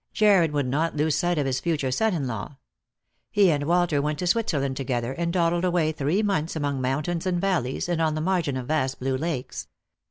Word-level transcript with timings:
Jarred 0.13 0.51
would 0.51 0.65
not 0.65 0.97
lose 0.97 1.15
sight 1.15 1.37
of 1.37 1.45
his 1.45 1.59
future 1.59 1.91
son 1.91 2.15
in 2.15 2.25
law. 2.25 2.57
He 3.29 3.51
and 3.51 3.65
Walter 3.65 4.01
went 4.01 4.17
to 4.17 4.25
Switzerland 4.25 4.75
together, 4.75 5.13
and 5.13 5.31
dawdled 5.31 5.63
away 5.63 5.91
three 5.91 6.23
months 6.23 6.55
among 6.55 6.81
mountains 6.81 7.27
and 7.27 7.39
valleys, 7.39 7.87
and 7.87 8.01
on 8.01 8.15
the 8.15 8.19
margin 8.21 8.57
of 8.57 8.65
vast 8.67 8.97
blue 8.99 9.15
lakes. 9.15 9.67